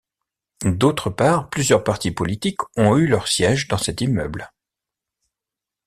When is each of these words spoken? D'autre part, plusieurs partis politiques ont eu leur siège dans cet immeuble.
D'autre 0.65 1.11
part, 1.11 1.47
plusieurs 1.51 1.83
partis 1.83 2.09
politiques 2.09 2.61
ont 2.75 2.97
eu 2.97 3.05
leur 3.05 3.27
siège 3.27 3.67
dans 3.67 3.77
cet 3.77 4.01
immeuble. 4.01 4.49